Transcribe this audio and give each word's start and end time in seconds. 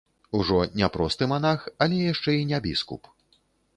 Ужо 0.37 0.61
не 0.79 0.87
просты 0.95 1.27
манах, 1.33 1.67
але 1.87 1.99
яшчэ 2.13 2.31
і 2.41 2.51
не 2.53 2.63
біскуп. 2.65 3.03